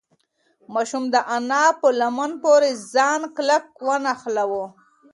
ماشوم 0.73 1.03
د 1.13 1.15
انا 1.35 1.63
په 1.81 1.87
لمن 1.99 2.31
پورې 2.43 2.69
ځان 2.93 3.21
کلک 3.35 3.65
ونښلاوه. 3.87 4.65